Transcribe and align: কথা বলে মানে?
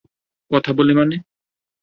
কথা 0.51 0.71
বলে 0.73 0.93
মানে? 0.93 1.15